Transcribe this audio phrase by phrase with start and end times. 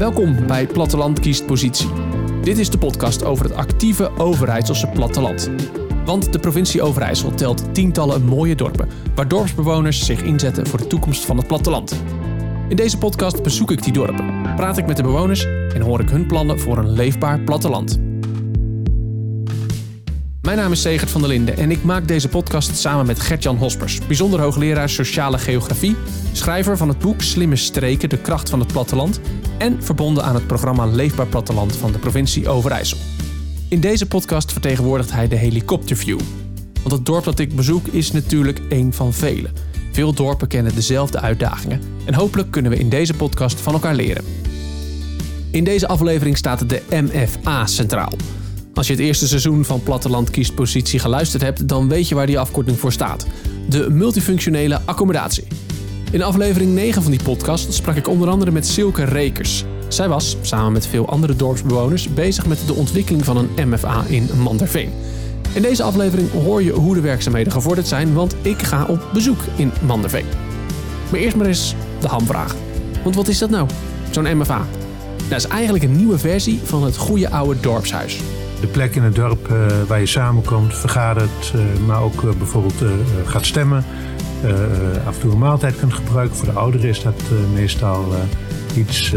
[0.00, 1.88] Welkom bij Platteland kiest positie.
[2.42, 5.50] Dit is de podcast over het actieve Overijsselse platteland.
[6.04, 11.24] Want de provincie Overijssel telt tientallen mooie dorpen, waar dorpsbewoners zich inzetten voor de toekomst
[11.24, 12.02] van het platteland.
[12.68, 16.08] In deze podcast bezoek ik die dorpen, praat ik met de bewoners en hoor ik
[16.08, 18.09] hun plannen voor een leefbaar platteland.
[20.50, 23.56] Mijn naam is Segert van der Linden en ik maak deze podcast samen met Gertjan
[23.56, 25.96] Hospers, bijzonder hoogleraar sociale geografie,
[26.32, 29.20] schrijver van het boek Slimme Streken, de kracht van het platteland
[29.58, 32.98] en verbonden aan het programma Leefbaar Platteland van de provincie Overijssel.
[33.68, 36.20] In deze podcast vertegenwoordigt hij de helikopterview.
[36.82, 39.48] Want het dorp dat ik bezoek is natuurlijk één van vele.
[39.92, 44.24] Veel dorpen kennen dezelfde uitdagingen en hopelijk kunnen we in deze podcast van elkaar leren.
[45.50, 48.12] In deze aflevering staat de MFA centraal.
[48.74, 52.26] Als je het eerste seizoen van Platteland kiest positie geluisterd hebt, dan weet je waar
[52.26, 53.26] die afkorting voor staat.
[53.68, 55.44] De multifunctionele accommodatie.
[56.10, 59.64] In aflevering 9 van die podcast sprak ik onder andere met Silke Rekers.
[59.88, 64.28] Zij was, samen met veel andere dorpsbewoners, bezig met de ontwikkeling van een MFA in
[64.42, 64.90] Manderveen.
[65.52, 69.40] In deze aflevering hoor je hoe de werkzaamheden gevorderd zijn, want ik ga op bezoek
[69.56, 70.26] in Manderveen.
[71.10, 72.54] Maar eerst maar eens de hamvraag.
[73.02, 73.68] Want wat is dat nou,
[74.10, 74.66] zo'n MFA?
[75.28, 78.20] Dat is eigenlijk een nieuwe versie van het goede oude dorpshuis.
[78.60, 82.84] De plek in het dorp uh, waar je samenkomt, vergadert, uh, maar ook uh, bijvoorbeeld
[83.24, 83.84] gaat stemmen.
[85.06, 86.36] af en toe een maaltijd kunt gebruiken.
[86.36, 87.22] Voor de ouderen is dat
[87.54, 88.14] meestal
[88.76, 89.08] iets.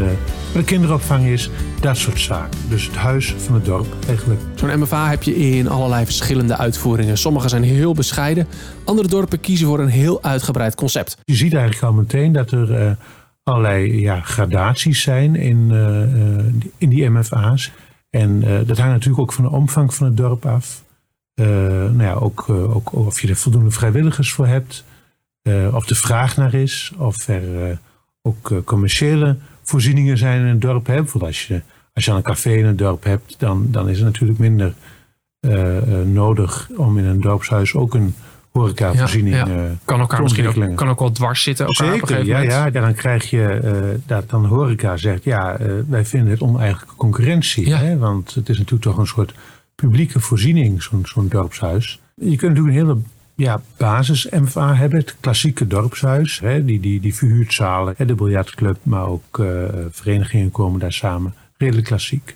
[0.52, 1.49] Voor de kinderopvang is
[1.80, 2.59] dat soort zaken.
[2.69, 4.41] Dus het huis van het dorp eigenlijk.
[4.55, 7.17] Zo'n MFA heb je in allerlei verschillende uitvoeringen.
[7.17, 8.47] Sommige zijn heel bescheiden.
[8.83, 11.17] Andere dorpen kiezen voor een heel uitgebreid concept.
[11.25, 12.97] Je ziet eigenlijk al meteen dat er
[13.44, 15.71] allerlei ja, gradaties zijn in,
[16.77, 17.71] in die MFA's.
[18.14, 20.83] En uh, dat hangt natuurlijk ook van de omvang van het dorp af.
[21.36, 24.83] Uh, nou ja, ook, uh, ook of je er voldoende vrijwilligers voor hebt.
[25.73, 26.94] of de vraag naar is.
[26.97, 27.78] Of er
[28.22, 30.86] ook commerciële voorzieningen zijn in het dorp.
[30.86, 30.95] Hè.
[30.95, 31.61] Bijvoorbeeld als je,
[31.93, 34.73] als je een café in het dorp hebt, dan, dan is het natuurlijk minder
[36.05, 38.16] nodig om in een dorpshuis ook een
[38.53, 39.69] horecavoorziening ja, ja.
[39.86, 41.65] Kan elkaar misschien ook, kan ook wel dwars zitten.
[41.65, 42.69] Elkaar Zeker, ja, ja.
[42.69, 47.67] Dan krijg je uh, dat dan horeca zegt, ja, uh, wij vinden het oneigenlijke concurrentie.
[47.67, 47.77] Ja.
[47.77, 47.97] Hè?
[47.97, 49.33] Want het is natuurlijk toch een soort
[49.75, 51.99] publieke voorziening, zo'n zo'n dorpshuis.
[52.15, 52.97] Je kunt natuurlijk een hele
[53.36, 56.39] ja, basis-MFA hebben, het klassieke dorpshuis.
[56.39, 56.65] Hè?
[56.65, 58.05] Die, die, die verhuurdzalen, hè?
[58.05, 59.47] de biljartclub, maar ook uh,
[59.92, 61.33] verenigingen komen daar samen.
[61.58, 62.36] Redelijk klassiek.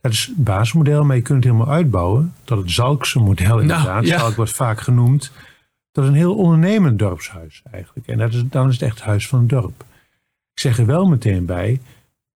[0.00, 2.34] Dat is het basismodel, maar je kunt het helemaal uitbouwen.
[2.44, 3.86] tot het Zalkse model nou, inderdaad.
[3.86, 4.18] Nou, ja.
[4.18, 5.32] Zalk wordt vaak genoemd.
[5.92, 8.06] Dat is een heel ondernemend dorpshuis eigenlijk.
[8.06, 9.84] En dat is, dan is het echt het huis van het dorp.
[10.52, 11.80] Ik zeg er wel meteen bij,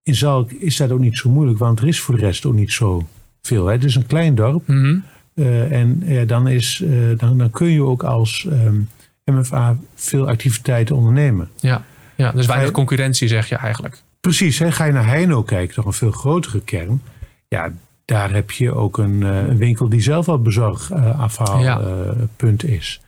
[0.03, 2.55] in Zalk is dat ook niet zo moeilijk, want er is voor de rest ook
[2.55, 3.07] niet zo
[3.43, 3.67] veel.
[3.67, 3.73] Hè.
[3.73, 4.67] Het is een klein dorp.
[4.67, 5.05] Mm
[5.35, 8.89] uh, en uh, dan, is, uh, dan, dan kun je ook als um,
[9.25, 11.49] ehm, MFA veel activiteiten ondernemen.
[11.61, 14.03] Ja, ja dus weinig concurrentie zeg je eigenlijk.
[14.21, 14.73] Precies, hè.
[14.73, 17.03] ga je naar Heino kijken, toch een veel grotere kern.
[17.49, 17.73] Ja,
[18.05, 22.69] daar heb je ook een, een winkel die zelf al bezorgafhaalpunt ja.
[22.69, 23.01] is.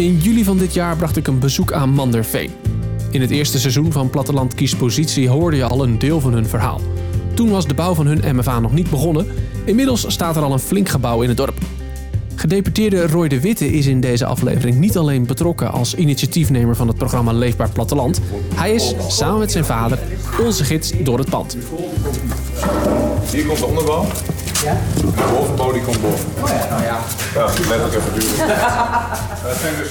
[0.00, 2.50] In juli van dit jaar bracht ik een bezoek aan Manderveen.
[3.10, 6.80] In het eerste seizoen van Platteland Kiespositie hoorde je al een deel van hun verhaal.
[7.34, 9.26] Toen was de bouw van hun MFA nog niet begonnen.
[9.64, 11.58] Inmiddels staat er al een flink gebouw in het dorp.
[12.34, 16.96] Gedeputeerde Roy de Witte is in deze aflevering niet alleen betrokken als initiatiefnemer van het
[16.96, 18.20] programma Leefbaar Platteland.
[18.54, 19.98] Hij is, samen met zijn vader,
[20.44, 21.56] onze gids door het pand.
[23.32, 24.06] Hier komt de onderbouw.
[24.62, 24.78] Ja?
[24.94, 26.28] De bovenbouw die komt boven.
[26.42, 26.98] Oh ja, nou ja.
[27.34, 28.58] Ja, letterlijk even duren.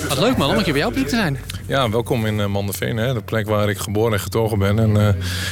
[0.08, 1.40] Wat leuk man, om een keer bij jou op te zijn.
[1.66, 4.80] Ja, welkom in uh, Manderveen, hè, de plek waar ik geboren en getogen ben.
[4.80, 5.10] En uh,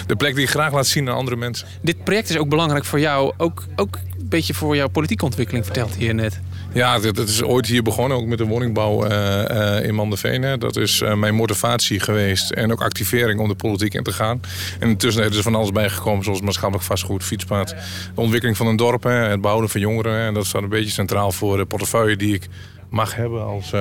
[0.07, 1.67] de plek die ik graag laat zien aan andere mensen.
[1.81, 5.65] Dit project is ook belangrijk voor jou, ook, ook een beetje voor jouw politieke ontwikkeling,
[5.65, 6.39] vertelt hier net.
[6.73, 10.59] Ja, dat, is ooit hier begonnen, ook met de woningbouw uh, in Manderveen.
[10.59, 14.41] Dat is uh, mijn motivatie geweest en ook activering om de politiek in te gaan.
[14.79, 17.69] En intussen is er van alles bijgekomen, zoals maatschappelijk vastgoed, fietspad,
[18.15, 20.19] de ontwikkeling van een dorp, het bouwen van jongeren.
[20.19, 22.47] En dat staat een beetje centraal voor de portefeuille die ik
[22.89, 23.71] mag hebben als,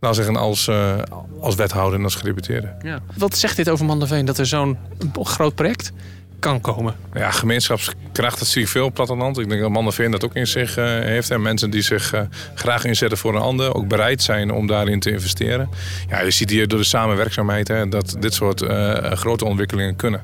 [0.00, 0.70] nou zeggen, als,
[1.40, 2.74] als wethouder en als gedeputeerde.
[2.82, 3.00] Ja.
[3.16, 4.78] Wat zegt dit over Manderveen, dat er zo'n
[5.12, 5.92] groot project
[6.40, 6.94] kan komen.
[7.14, 9.38] Ja, gemeenschapskracht, dat zie ik veel op platteland.
[9.38, 11.30] Ik denk dat Manderveen dat ook in zich uh, heeft.
[11.30, 12.20] En mensen die zich uh,
[12.54, 15.68] graag inzetten voor een ander, ook bereid zijn om daarin te investeren.
[16.08, 20.22] Ja, je ziet hier door de samenwerkzaamheid hè, dat dit soort uh, grote ontwikkelingen kunnen.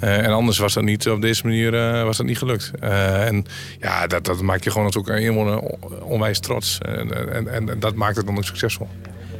[0.00, 1.70] en anders was dat niet op deze manier
[2.04, 2.70] was dat niet gelukt.
[2.80, 3.44] en
[3.80, 5.58] ja, dat, dat maakt je gewoon een inwoner
[6.02, 6.78] onwijs trots.
[6.78, 8.88] En, en dat maakt het dan ook succesvol.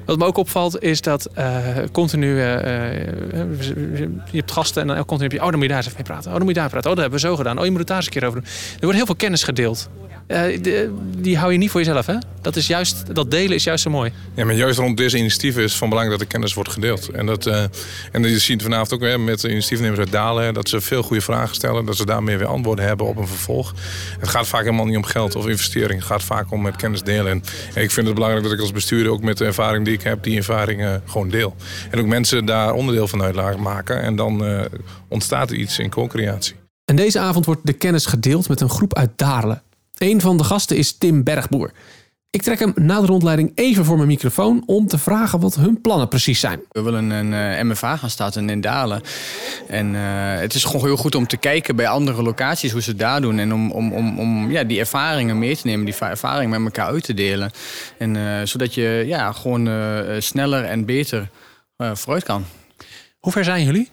[0.05, 2.43] Wat me ook opvalt is dat uh, continu, uh,
[4.31, 5.99] je hebt gasten en dan continu heb je, oh dan moet je daar eens even
[5.99, 6.31] mee praten.
[6.31, 6.91] Oh dan moet je daar praten.
[6.91, 7.59] Oh dat hebben we zo gedaan.
[7.59, 8.51] Oh je moet het daar eens een keer over doen.
[8.75, 9.89] Er wordt heel veel kennis gedeeld.
[10.29, 10.59] Uh,
[11.19, 12.17] die hou je niet voor jezelf, hè?
[12.41, 14.13] Dat, is juist, dat delen is juist zo mooi.
[14.35, 17.09] Ja, maar juist rond deze initiatieven is het van belang dat de kennis wordt gedeeld.
[17.09, 17.63] En, dat, uh,
[18.13, 20.55] en je ziet vanavond ook weer met de initiatiefnemers uit Dalen...
[20.55, 23.75] dat ze veel goede vragen stellen, dat ze daarmee weer antwoorden hebben op een vervolg.
[24.19, 25.99] Het gaat vaak helemaal niet om geld of investering.
[25.99, 27.31] Het gaat vaak om met kennis delen.
[27.31, 27.43] En,
[27.83, 30.23] ik vind het belangrijk dat ik als bestuurder ook met de ervaring die ik heb...
[30.23, 31.57] die ervaringen gewoon deel.
[31.91, 34.03] En ook mensen daar onderdeel van uit maken.
[34.03, 34.61] En dan uh,
[35.09, 36.55] ontstaat er iets in co-creatie.
[36.85, 39.63] En deze avond wordt de kennis gedeeld met een groep uit Darelen.
[40.03, 41.71] Een van de gasten is Tim Bergboer.
[42.31, 45.81] Ik trek hem na de rondleiding even voor mijn microfoon om te vragen wat hun
[45.81, 46.61] plannen precies zijn.
[46.71, 49.03] We willen een uh, eh, MFA gaan starten in Dalen.
[49.69, 50.01] En uh,
[50.39, 53.21] het is gewoon heel goed om te kijken bij andere locaties hoe ze het daar
[53.21, 53.39] doen.
[53.39, 56.93] En om, om, om, om ja, die ervaringen mee te nemen, die ervaringen met elkaar
[56.93, 57.51] uit te delen.
[57.99, 59.69] En, uh, zodat je ja, gewoon
[60.23, 61.29] sneller en beter
[61.77, 62.45] vooruit kan.
[63.19, 63.91] Hoe ver zijn jullie?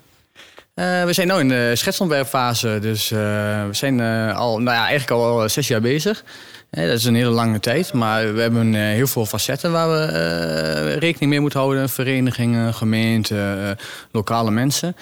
[0.79, 3.19] Uh, we zijn nu in de schetsontwerpfase, dus uh,
[3.65, 6.23] we zijn uh, al, nou ja, eigenlijk al zes jaar bezig.
[6.69, 11.31] Dat is een hele lange tijd, maar we hebben heel veel facetten waar we rekening
[11.31, 11.89] mee moeten houden.
[11.89, 13.77] Verenigingen, gemeenten,
[14.11, 14.95] lokale mensen.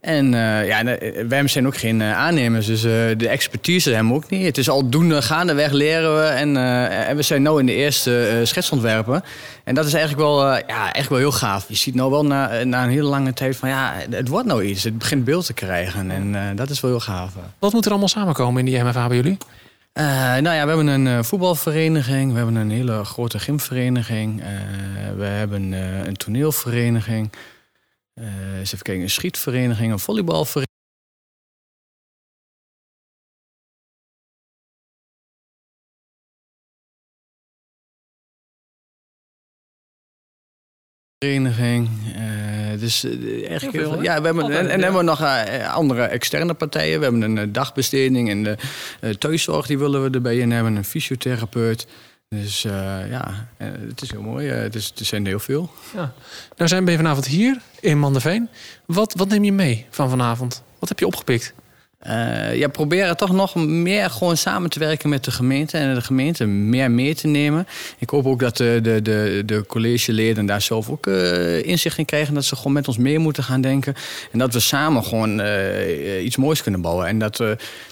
[0.00, 0.30] En
[0.66, 0.84] ja,
[1.28, 2.80] wij zijn ook geen aannemers, dus
[3.16, 4.44] de expertise hebben we ook niet.
[4.44, 6.22] Het is al doen, gaandeweg leren we.
[6.22, 9.22] En, en we zijn nu in de eerste schetsontwerpen.
[9.64, 11.64] En dat is eigenlijk wel, ja, eigenlijk wel heel gaaf.
[11.68, 14.64] Je ziet nou wel na, na een hele lange tijd van ja, het wordt nou
[14.64, 14.84] iets.
[14.84, 17.32] Het begint beeld te krijgen en dat is wel heel gaaf.
[17.58, 19.38] Wat moet er allemaal samenkomen in die MFA bij jullie?
[19.98, 24.40] Nou ja, we hebben een voetbalvereniging, we hebben een hele grote gymvereniging,
[25.16, 27.32] we hebben een toneelvereniging.
[28.14, 30.66] Eens even kijken, een schietvereniging, een volleybalvereniging.
[41.24, 41.88] vereniging.
[42.88, 46.54] Dus uh, eigenlijk veel, ja, we hebben, en, en hebben we nog uh, andere externe
[46.54, 46.98] partijen.
[46.98, 50.76] We hebben een dagbesteding en de thuiszorg, die willen we erbij in hebben.
[50.76, 51.86] Een fysiotherapeut.
[52.28, 52.72] Dus uh,
[53.10, 54.48] ja, eh, het is heel mooi.
[54.48, 55.70] Uh, het, is, het zijn heel veel.
[55.94, 56.12] Ja.
[56.56, 58.48] Nou zijn we vanavond hier in Mandeveen.
[58.86, 60.62] Wat, wat neem je mee van vanavond?
[60.78, 61.54] Wat heb je opgepikt?
[62.06, 66.00] Uh, ja, proberen toch nog meer gewoon samen te werken met de gemeente en de
[66.00, 67.66] gemeente meer mee te nemen.
[67.98, 72.04] Ik hoop ook dat de, de, de, de collegeleden daar zelf ook uh, inzicht in
[72.04, 72.34] krijgen.
[72.34, 73.94] Dat ze gewoon met ons mee moeten gaan denken.
[74.32, 77.06] En dat we samen gewoon uh, iets moois kunnen bouwen.
[77.06, 77.36] En dat,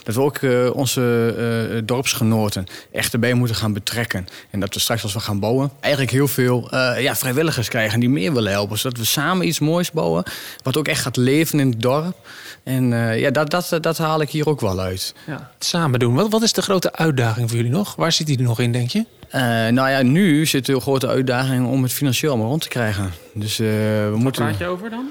[0.03, 0.39] dat we ook
[0.73, 4.27] onze dorpsgenoten echt erbij moeten gaan betrekken.
[4.49, 8.09] En dat we straks als we gaan bouwen eigenlijk heel veel ja, vrijwilligers krijgen die
[8.09, 8.77] meer willen helpen.
[8.77, 10.23] Zodat we samen iets moois bouwen.
[10.63, 12.15] Wat ook echt gaat leven in het dorp.
[12.63, 15.15] En ja, dat, dat, dat haal ik hier ook wel uit.
[15.27, 15.51] Ja.
[15.59, 16.13] Samen doen.
[16.15, 17.95] Wat, wat is de grote uitdaging voor jullie nog?
[17.95, 19.05] Waar zit die er nog in, denk je?
[19.27, 23.11] Uh, nou ja, nu zit een grote uitdaging om het financieel maar rond te krijgen.
[23.33, 24.43] Dus, uh, we Wat moeten...
[24.45, 25.05] praat je over dan?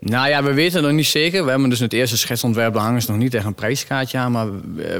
[0.00, 1.44] Nou ja, we weten het nog niet zeker.
[1.44, 4.32] We hebben dus het eerste schetsontwerp hangen nog niet echt een prijskaartje aan.
[4.32, 4.48] Maar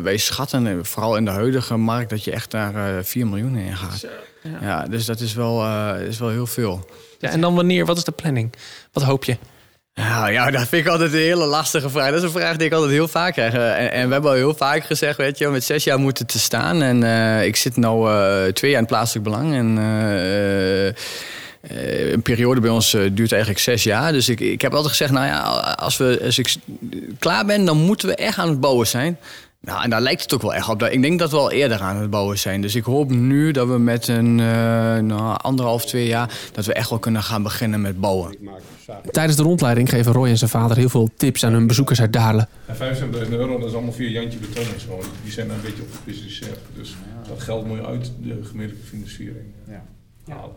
[0.02, 3.56] wij schatten, vooral in de huidige markt, dat je echt daar uh, eh, 4 miljoen
[3.56, 4.06] in gaat.
[4.42, 4.58] ja.
[4.60, 4.86] ja.
[4.86, 5.66] dus dat is wel,
[5.96, 6.86] is wel heel veel.
[7.18, 7.86] Ja, en dan wanneer?
[7.86, 8.52] Wat is de planning?
[8.92, 9.36] Wat hoop je?
[10.00, 12.10] Ja, ja, dat vind ik altijd een hele lastige vraag.
[12.10, 13.52] Dat is een vraag die ik altijd heel vaak krijg.
[13.52, 16.38] En, en we hebben al heel vaak gezegd, weet je, met zes jaar moeten te
[16.38, 16.82] staan.
[16.82, 19.54] En uh, ik zit nu uh, twee jaar in plaatselijk belang.
[19.54, 19.76] En
[22.12, 24.12] een periode bij ons duurt eigenlijk zes jaar.
[24.12, 25.40] Dus ik, ik heb altijd gezegd, nou ja,
[25.76, 26.54] als, we, als ik
[27.19, 29.19] klaar ben, dan moeten we echt aan het bouwen zijn.
[29.66, 30.82] Nou, en daar lijkt het ook wel echt op.
[30.82, 32.60] Ik denk dat we al eerder aan het bouwen zijn.
[32.60, 34.46] Dus ik hoop nu dat we met een uh,
[34.99, 36.30] nou, anderhalf, twee jaar...
[36.52, 38.37] dat we echt wel kunnen gaan beginnen met bouwen.
[39.11, 42.12] Tijdens de rondleiding geven Roy en zijn vader heel veel tips aan hun bezoekers uit
[42.12, 42.49] Dalen.
[42.68, 45.02] 75.000 euro, dat is allemaal via Jantje Beton zo.
[45.23, 46.58] Die zijn daar een beetje op gespecialiseerd.
[46.75, 46.96] Dus
[47.28, 49.44] dat geld moet je uit de gemeentelijke financiering
[50.28, 50.54] halen.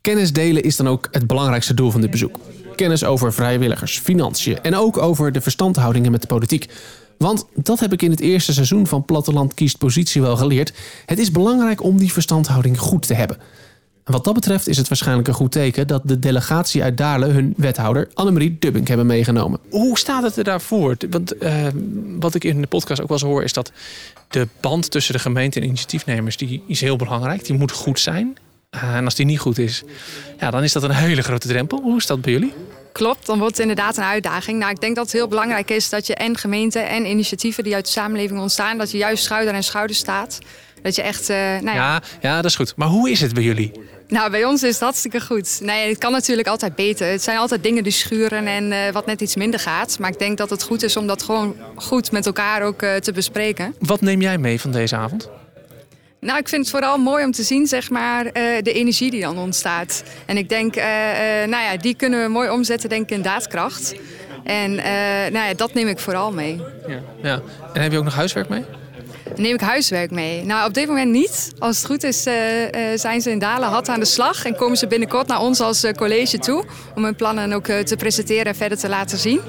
[0.00, 2.38] Kennis delen is dan ook het belangrijkste doel van dit bezoek.
[2.76, 6.68] Kennis over vrijwilligers, financiën en ook over de verstandhoudingen met de politiek.
[7.18, 10.72] Want dat heb ik in het eerste seizoen van Platteland kiest positie wel geleerd.
[11.06, 13.36] Het is belangrijk om die verstandhouding goed te hebben.
[14.06, 17.26] En wat dat betreft is het waarschijnlijk een goed teken dat de delegatie uit Daarle
[17.26, 19.60] hun wethouder Annemarie Dubbink hebben meegenomen.
[19.70, 20.96] Hoe staat het er daarvoor?
[21.10, 21.66] Want uh,
[22.20, 23.72] wat ik in de podcast ook wel eens hoor is dat
[24.28, 27.44] de band tussen de gemeente en initiatiefnemers die is heel belangrijk.
[27.44, 28.36] Die moet goed zijn.
[28.76, 29.82] Uh, en als die niet goed is,
[30.38, 31.80] ja, dan is dat een hele grote drempel.
[31.80, 32.52] Hoe is dat bij jullie?
[32.92, 34.58] Klopt, dan wordt het inderdaad een uitdaging.
[34.58, 37.74] Nou, ik denk dat het heel belangrijk is dat je en gemeenten en initiatieven die
[37.74, 40.38] uit de samenleving ontstaan, dat je juist schouder aan schouder staat.
[40.82, 41.30] Dat je echt.
[41.30, 41.72] Uh, nou ja.
[41.74, 42.02] ja.
[42.20, 42.72] Ja, dat is goed.
[42.76, 43.72] Maar hoe is het bij jullie?
[44.08, 45.58] Nou, bij ons is het hartstikke goed.
[45.62, 47.10] Nee, het kan natuurlijk altijd beter.
[47.10, 49.98] Het zijn altijd dingen die schuren en uh, wat net iets minder gaat.
[49.98, 52.94] Maar ik denk dat het goed is om dat gewoon goed met elkaar ook uh,
[52.94, 53.74] te bespreken.
[53.78, 55.28] Wat neem jij mee van deze avond?
[56.20, 58.32] Nou, ik vind het vooral mooi om te zien, zeg maar, uh,
[58.62, 60.02] de energie die dan ontstaat.
[60.26, 63.22] En ik denk, uh, uh, nou ja, die kunnen we mooi omzetten, denk ik, in
[63.22, 63.94] daadkracht.
[64.44, 64.74] En
[65.32, 66.62] nou ja, dat neem ik vooral mee.
[66.86, 67.40] Ja, ja.
[67.72, 68.64] En heb je ook nog huiswerk mee?
[69.36, 70.44] Neem ik huiswerk mee?
[70.44, 71.52] Nou, op dit moment niet.
[71.58, 74.44] Als het goed is, uh, uh, zijn ze in Dalen hard aan de slag.
[74.44, 76.64] En komen ze binnenkort naar ons als uh, college toe.
[76.94, 79.40] Om hun plannen ook te presenteren en verder te laten zien.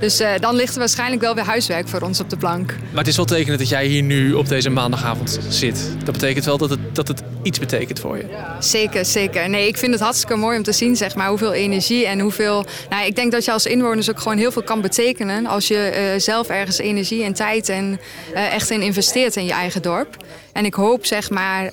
[0.00, 2.66] Dus dan ligt er waarschijnlijk wel weer huiswerk voor ons op de plank.
[2.66, 5.90] Maar het is wel tekenend dat jij hier nu op deze maandagavond zit.
[6.04, 8.24] Dat betekent wel dat het, dat het iets betekent voor je.
[8.58, 9.48] Zeker, zeker.
[9.48, 12.64] Nee, ik vind het hartstikke mooi om te zien, zeg maar, hoeveel energie en hoeveel...
[12.90, 15.46] Nou, ik denk dat je als inwoners ook gewoon heel veel kan betekenen.
[15.46, 18.00] Als je zelf ergens energie en tijd en
[18.34, 20.16] echt in investeert in je eigen dorp.
[20.52, 21.70] En ik hoop zeg maar, uh,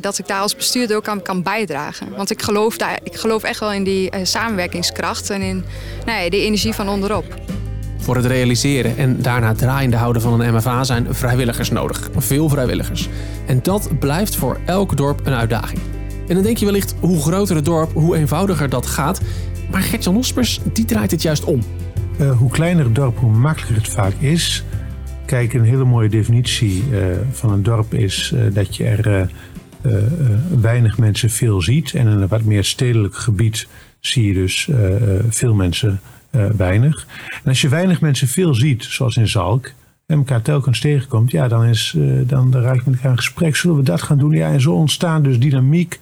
[0.00, 2.08] dat ik daar als bestuurder ook aan kan bijdragen.
[2.16, 5.64] Want ik geloof, daar, ik geloof echt wel in die uh, samenwerkingskracht en in
[6.06, 7.24] nou ja, de energie van onderop.
[7.98, 12.10] Voor het realiseren en daarna draaiende houden van een MFA zijn vrijwilligers nodig.
[12.16, 13.08] Veel vrijwilligers.
[13.46, 15.80] En dat blijft voor elk dorp een uitdaging.
[16.28, 19.20] En dan denk je wellicht, hoe groter het dorp, hoe eenvoudiger dat gaat.
[19.70, 21.60] Maar Gertjan Hospers, die draait het juist om.
[22.20, 24.64] Uh, hoe kleiner het dorp, hoe makkelijker het vaak is.
[25.30, 29.30] Kijk, een hele mooie definitie uh, van een dorp is uh, dat je er
[30.60, 31.94] weinig mensen veel ziet.
[31.94, 33.68] En in een wat meer stedelijk gebied
[34.00, 34.68] zie je dus
[35.28, 36.00] veel mensen
[36.56, 37.06] weinig.
[37.30, 39.72] En als je weinig mensen veel ziet, zoals in Zalk,
[40.06, 41.96] en elkaar telkens tegenkomt, ja, dan, is,
[42.26, 43.56] dan, dan raak je met elkaar in gesprek.
[43.56, 44.32] Zullen we dat gaan doen?
[44.32, 45.98] Ja, en zo ontstaan dus dynamiek.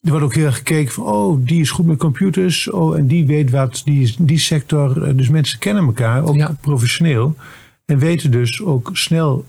[0.00, 2.70] Er wordt ook heel erg gekeken van, oh, die is goed met computers.
[2.70, 5.16] Oh, en die weet wat, die, die sector.
[5.16, 6.56] Dus mensen kennen elkaar, ook ja.
[6.60, 7.36] professioneel.
[7.84, 9.44] En weten dus ook snel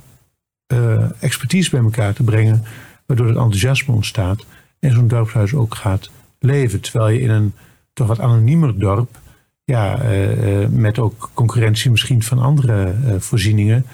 [0.74, 2.64] uh, expertise bij elkaar te brengen,
[3.06, 4.46] waardoor het enthousiasme ontstaat
[4.80, 6.10] en zo'n dorpshuis ook gaat
[6.40, 6.82] leven.
[6.82, 7.54] Terwijl je in een
[7.94, 9.20] toch wat anoniemer dorp,
[9.64, 13.86] ja, uh, met ook concurrentie misschien van andere voorzieningen,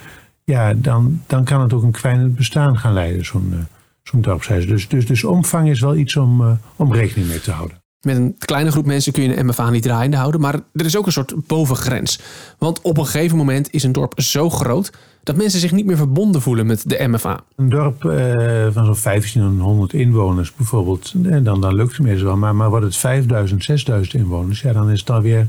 [0.44, 3.68] ja, dan, dan kan het ook een kwijnend bestaan gaan leiden, zo'n
[4.04, 4.68] zo'n dorpshuis.
[4.68, 7.78] Dus, dus, dus omvang is wel iets om, om rekening mee te houden.
[8.02, 10.98] Met een kleine groep mensen kun je een MFA niet draaiende houden, maar er is
[10.98, 12.20] ook een soort bovengrens.
[12.58, 14.92] Want op een gegeven moment is een dorp zo groot
[15.24, 17.44] dat mensen zich niet meer verbonden voelen met de MFA.
[17.56, 22.38] Een dorp uh, van zo'n 1500 inwoners bijvoorbeeld, en dan, dan lukt het meestal wel.
[22.38, 25.48] Maar, maar wordt het 5000, 6000 inwoners, ja, dan is het alweer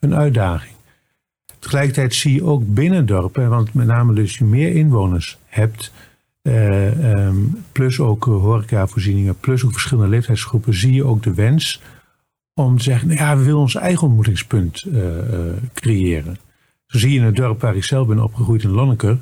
[0.00, 0.72] een uitdaging.
[1.58, 5.92] Tegelijkertijd zie je ook binnen dorpen, want met name dus je meer inwoners hebt,
[6.42, 11.82] uh, um, plus ook horecavoorzieningen, plus ook verschillende leeftijdsgroepen, zie je ook de wens
[12.54, 15.02] om te zeggen, nou ja, we willen ons eigen ontmoetingspunt uh,
[15.74, 16.36] creëren.
[16.86, 19.18] Zo zie je in het dorp waar ik zelf ben opgegroeid in Lonneker,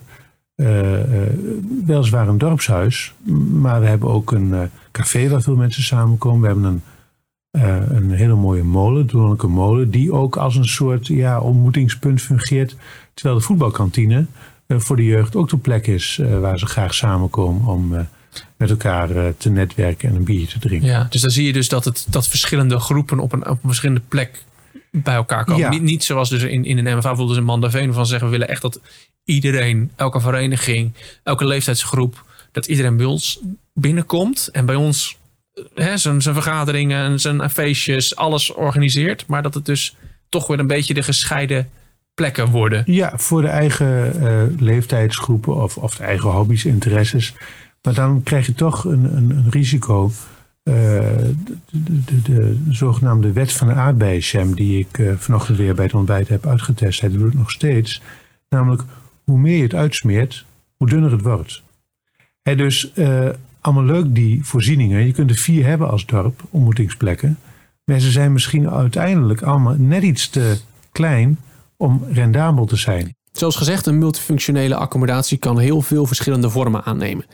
[1.87, 3.15] weliswaar een dorpshuis,
[3.53, 6.41] maar we hebben ook een café waar veel mensen samenkomen.
[6.41, 11.07] We hebben een, een hele mooie molen, de Lonneker molen, die ook als een soort
[11.07, 12.77] ja, ontmoetingspunt fungeert,
[13.15, 14.27] terwijl de voetbalkantine eh,
[14.69, 18.01] voor de jeugd ook de plek is eh, waar ze graag samenkomen om eh,
[18.57, 20.89] met elkaar te netwerken en een biertje te drinken.
[20.89, 23.69] Ja, dus dan zie je dus dat, het, dat verschillende groepen op een, op een
[23.69, 24.45] verschillende plek
[24.91, 25.61] bij elkaar komen.
[25.61, 25.69] Ja.
[25.69, 28.49] Niet, niet zoals dus in, in een MFA bijvoorbeeld in Mandaveen van zeggen we willen
[28.49, 28.81] echt dat
[29.25, 30.93] iedereen, elke vereniging,
[31.23, 33.41] elke leeftijdsgroep, dat iedereen bij ons
[33.75, 35.19] binnenkomt en bij ons
[35.75, 39.27] hè, zijn, zijn vergaderingen, zijn feestjes, alles organiseert.
[39.27, 39.97] Maar dat het dus
[40.29, 41.69] toch weer een beetje de gescheiden
[42.17, 42.83] plekken worden.
[42.87, 47.35] Ja, voor de eigen uh, leeftijdsgroepen of, of de eigen hobby's, interesses.
[47.83, 50.05] Maar dan krijg je toch een, een, een risico.
[50.05, 55.85] Uh, de, de, de, zogenaamde wet van de aardbeiensham, die ik uh, vanochtend weer bij
[55.85, 58.03] het ontbijt heb uitgetest, dat doe ik nog steeds.
[58.49, 58.83] Namelijk,
[59.25, 60.45] hoe meer je het uitsmeert,
[60.77, 61.63] hoe dunner het wordt.
[62.43, 62.93] Dus
[63.61, 65.07] allemaal leuk die voorzieningen.
[65.07, 67.39] Je kunt er vier hebben als dorp, ontmoetingsplekken.
[67.85, 70.59] Maar ze zijn misschien uiteindelijk allemaal net iets te
[70.93, 71.39] klein
[71.77, 73.17] om rendabel te zijn.
[73.33, 77.27] Zoals gezegd, een multifunctionele accommodatie kan heel veel verschillende vormen aannemen.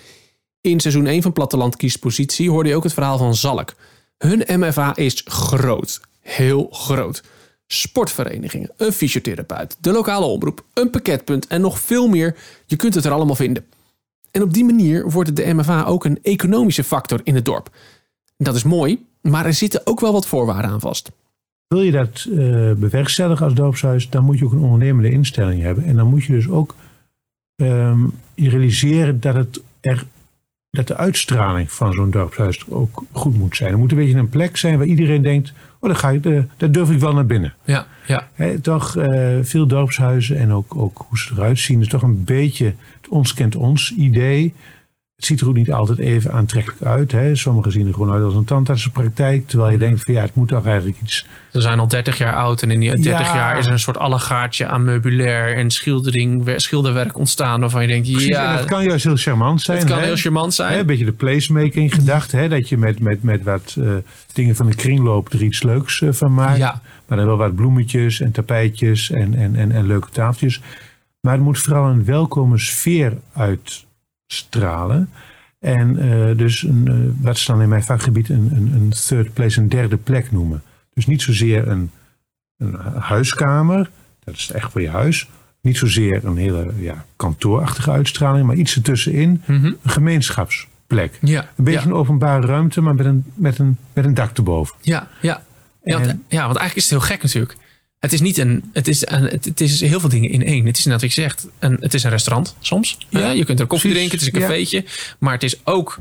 [0.61, 3.75] In seizoen 1 van Platteland kiest positie hoorde je ook het verhaal van Zalk.
[4.19, 6.01] Hun MFA is groot.
[6.21, 7.23] Heel groot.
[7.67, 12.37] Sportverenigingen, een fysiotherapeut, de lokale omroep, een pakketpunt en nog veel meer.
[12.67, 13.67] Je kunt het er allemaal vinden.
[14.31, 17.71] En op die manier wordt de MFA ook een economische factor in het dorp.
[18.37, 21.11] Dat is mooi, maar er zitten ook wel wat voorwaarden aan vast.
[21.73, 25.85] Wil je dat uh, bewerkstelligen als dorpshuis, dan moet je ook een ondernemende instelling hebben.
[25.85, 26.75] En dan moet je dus ook
[27.57, 30.05] um, realiseren dat, het er,
[30.71, 33.73] dat de uitstraling van zo'n dorpshuis ook goed moet zijn.
[33.73, 36.43] Er moet een beetje een plek zijn waar iedereen denkt, oh, daar, ga ik, uh,
[36.57, 37.55] daar durf ik wel naar binnen.
[37.65, 38.29] Ja, ja.
[38.33, 42.25] He, toch uh, veel dorpshuizen en ook, ook hoe ze eruit zien, is toch een
[42.25, 44.55] beetje het ons kent ons idee.
[45.23, 47.13] Het ziet er ook niet altijd even aantrekkelijk uit.
[47.13, 47.37] Hè.
[47.37, 49.47] Sommigen zien er gewoon uit als een tandartsenpraktijk.
[49.49, 51.27] Terwijl je denkt van ja, het moet toch eigenlijk iets...
[51.53, 53.35] Ze zijn al 30 jaar oud en in die 30 ja.
[53.35, 57.61] jaar is er een soort allegaartje aan meubilair en schildering, schilderwerk ontstaan.
[57.61, 58.57] Waarvan je denkt, Precies, ja...
[58.57, 59.79] het kan juist heel charmant zijn.
[59.79, 60.05] Het kan hè.
[60.05, 60.73] heel charmant zijn.
[60.73, 62.33] Hè, een beetje de placemaking gedacht.
[62.33, 63.95] Hè, dat je met, met, met wat uh,
[64.33, 66.59] dingen van de kringloop er iets leuks uh, van maakt.
[66.59, 66.81] Ja.
[67.07, 70.61] Maar dan wel wat bloemetjes en tapijtjes en, en, en, en leuke tafeltjes.
[71.21, 73.85] Maar het moet vooral een welkome sfeer uit
[74.33, 75.11] uitstralen.
[75.59, 75.97] En
[76.37, 79.97] dus een, wat ze dan in mijn vakgebied een, een, een third place, een derde
[79.97, 80.63] plek noemen.
[80.95, 81.91] Dus niet zozeer een,
[82.57, 83.91] een huiskamer,
[84.25, 85.29] dat is echt voor je huis.
[85.61, 89.43] Niet zozeer een hele ja, kantoorachtige uitstraling, maar iets ertussenin.
[89.47, 91.19] Mm Een gemeenschapsplek.
[91.21, 94.77] Ja, een beetje een openbare ruimte, maar met een, met, een, met een dak erboven.
[94.81, 95.43] Ja, ja.
[95.85, 97.57] Ja, want, ja, want eigenlijk is het heel gek natuurlijk.
[98.03, 98.71] Het is niet een.
[98.73, 100.67] Het is, een, het is heel veel dingen in één.
[100.67, 101.49] Het is net wat je zegt.
[101.59, 102.99] Een, het is een restaurant soms.
[103.09, 104.19] Ja, je kunt er koffie drinken.
[104.19, 104.85] Het is een cafeetje.
[105.19, 105.99] Maar het is ook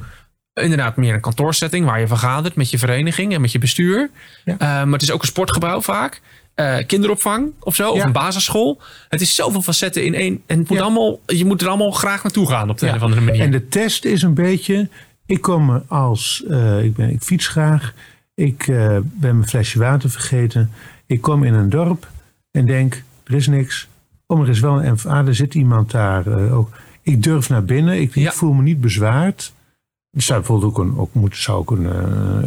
[0.54, 4.10] inderdaad meer een kantoorsetting waar je vergadert met je vereniging en met je bestuur.
[4.46, 6.22] Uh, maar het is ook een sportgebouw vaak.
[6.56, 8.82] Uh, kinderopvang of zo, of een basisschool.
[9.10, 10.44] Het is zoveel facetten in één.
[10.46, 13.02] En het moet allemaal, je moet er allemaal graag naartoe gaan op de een of
[13.02, 13.42] andere manier.
[13.42, 14.90] En de test is een beetje.
[15.26, 16.44] Ik kom als.
[16.48, 17.94] Uh, ik, ben, ik fiets graag.
[18.36, 20.72] Ik ben mijn flesje water vergeten.
[21.12, 22.10] Ik kom in een dorp
[22.52, 23.88] en denk: er is niks.
[24.26, 26.70] Oh, er is wel een MVA, er zit iemand daar ook.
[27.02, 28.02] Ik durf naar binnen.
[28.02, 29.54] Ik, ik voel me niet bezwaard.
[30.12, 31.96] Er zou bijvoorbeeld ook, een, ook moet, zou ook een, eh,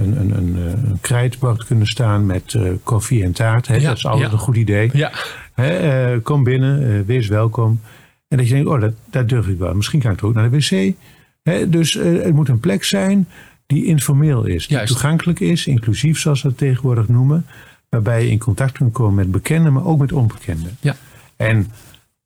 [0.03, 3.67] een, een, een, eh, een krijtbord kunnen staan met uh, koffie en taart.
[3.67, 3.81] Hè?
[3.81, 4.91] dat is altijd een goed idee.
[4.93, 5.13] Ja.
[5.55, 7.81] Hè, uh, kom binnen, wees welkom.
[8.29, 9.75] En dat je denkt, oh, dat, dat durf ik wel.
[9.75, 10.95] Misschien kan ik ook naar de wc.
[11.43, 11.69] Hè?
[11.69, 13.29] Dus het moet een plek zijn
[13.67, 14.67] die informeel is.
[14.67, 17.47] Die toegankelijk is, inclusief zoals we het tegenwoordig noemen.
[17.89, 20.77] Waarbij je in contact kunt komen met bekenden, maar ook met onbekenden.
[20.81, 20.97] Ja.
[21.37, 21.71] En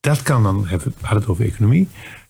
[0.00, 1.88] dat kan dan, we hadden het over economie.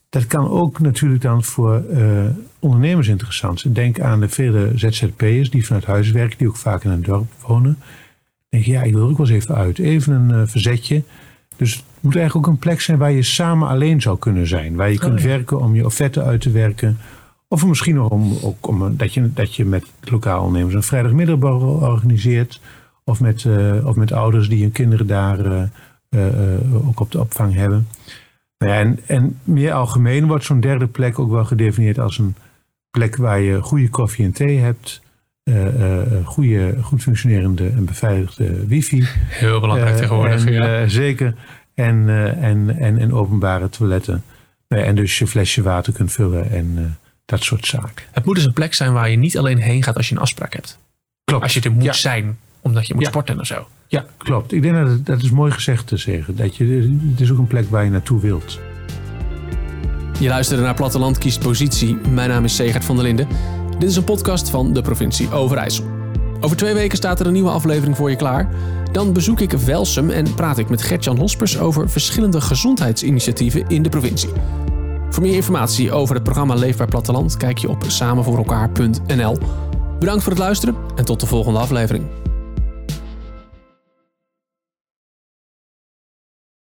[0.08, 2.24] Dat kan ook natuurlijk dan voor uh,
[2.58, 3.72] ondernemers interessant zijn.
[3.72, 7.32] Denk aan de vele ZZP'ers die vanuit huis werken, die ook vaak in een dorp
[7.46, 7.78] wonen.
[8.48, 9.78] Denk je, ja, ik wil er ook wel eens even uit.
[9.78, 11.02] Even een uh, verzetje.
[11.56, 14.76] Dus het moet eigenlijk ook een plek zijn waar je samen alleen zou kunnen zijn.
[14.76, 16.98] Waar je kunt oh, werken om je offerte uit te werken.
[17.48, 21.74] Of misschien nog om, ook om dat, je, dat je met lokaal ondernemers een vrijdagmiddagborrel
[21.74, 22.60] organiseert.
[23.08, 25.68] Of met, uh, of met ouders die hun kinderen daar
[26.86, 27.88] ook op de opvang hebben.
[28.58, 32.34] Nou ja, en, en meer algemeen wordt zo'n derde plek ook wel gedefinieerd als een
[32.90, 35.02] plek waar je goede koffie en thee hebt.
[35.44, 39.04] Uh, uh, goede, goed functionerende en beveiligde wifi.
[39.28, 40.46] Heel belangrijk uh, tegenwoordig.
[40.46, 40.88] En, ja.
[40.88, 41.34] Zeker.
[41.74, 42.08] En,
[42.40, 44.22] en, en, en openbare toiletten.
[44.68, 48.04] en dus je flesje water kunt vullen en dat soort zaken.
[48.10, 50.20] Het moet dus een plek zijn waar je niet alleen heen gaat als je een
[50.20, 50.78] afspraak hebt.
[51.24, 51.42] Klopt.
[51.42, 53.66] Als je er moet zijn omdat je moet sporten of zo.
[53.86, 54.52] Ja, klopt.
[54.52, 56.36] Ik denk dat het, dat is mooi gezegd te zeggen.
[56.36, 58.58] Dat je, het is ook een plek waar je naartoe wilt.
[60.20, 61.98] Je luisterde naar Platteland kiest positie.
[62.10, 63.28] Mijn naam is Segert van der Linden.
[63.78, 65.84] Dit is een podcast van de provincie Overijssel.
[66.40, 68.48] Over twee weken staat er een nieuwe aflevering voor je klaar.
[68.92, 73.88] Dan bezoek ik Welsum en praat ik met Gertjan Hospers over verschillende gezondheidsinitiatieven in de
[73.88, 74.30] provincie.
[75.10, 79.38] Voor meer informatie over het programma Leefbaar Platteland kijk je op samenvoorelkaar.nl.
[79.98, 82.04] Bedankt voor het luisteren en tot de volgende aflevering.